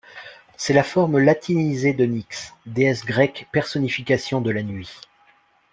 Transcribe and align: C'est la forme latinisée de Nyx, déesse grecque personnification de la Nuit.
C'est 0.57 0.73
la 0.73 0.81
forme 0.81 1.19
latinisée 1.19 1.93
de 1.93 2.05
Nyx, 2.05 2.55
déesse 2.65 3.05
grecque 3.05 3.47
personnification 3.51 4.41
de 4.41 4.49
la 4.49 4.63
Nuit. 4.63 4.99